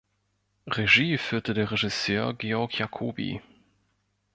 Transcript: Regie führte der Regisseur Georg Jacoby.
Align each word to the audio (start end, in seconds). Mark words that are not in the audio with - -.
Regie 0.65 1.19
führte 1.19 1.53
der 1.53 1.69
Regisseur 1.69 2.33
Georg 2.33 2.79
Jacoby. 2.79 3.39